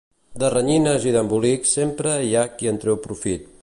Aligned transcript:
De 0.43 0.47
renyines 0.53 1.05
i 1.09 1.13
d'embolics, 1.17 1.77
sempre 1.79 2.17
hi 2.29 2.35
ha 2.41 2.49
qui 2.59 2.73
en 2.75 2.85
treu 2.87 3.03
profit. 3.09 3.51